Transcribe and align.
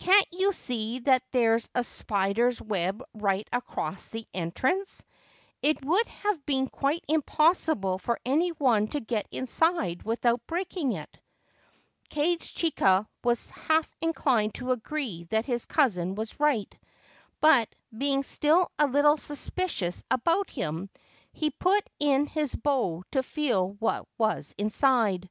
Can't 0.00 0.26
you 0.32 0.52
see 0.52 0.98
that 0.98 1.22
there 1.30 1.54
is 1.54 1.68
a 1.72 1.84
spider's 1.84 2.60
web 2.60 3.00
right 3.14 3.46
across 3.52 4.10
the 4.10 4.26
entrance? 4.34 5.04
It 5.62 5.84
would 5.84 6.08
have 6.08 6.44
been 6.44 6.66
quite 6.66 7.04
impossible 7.06 7.98
for 8.00 8.18
any 8.26 8.48
one 8.48 8.88
to 8.88 8.98
get 8.98 9.28
inside 9.30 10.02
without 10.02 10.44
breaking 10.48 10.94
it. 10.94 11.20
Kage 12.10 12.52
chika 12.56 13.06
was 13.22 13.50
half 13.50 13.94
inclined 14.00 14.54
to 14.54 14.72
agree 14.72 15.22
that 15.30 15.44
his 15.46 15.64
cousin 15.64 16.16
was 16.16 16.40
right; 16.40 16.76
but, 17.40 17.72
being 17.96 18.24
still 18.24 18.72
a 18.80 18.88
little 18.88 19.16
suspicious 19.16 20.02
about 20.10 20.50
him, 20.50 20.90
he 21.32 21.50
put 21.50 21.88
in 22.00 22.26
his 22.26 22.52
bow 22.52 23.04
to 23.12 23.22
feel 23.22 23.70
what 23.78 24.08
was 24.18 24.52
inside. 24.58 25.30